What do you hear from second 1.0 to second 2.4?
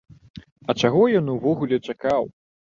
ён увогуле чакаў?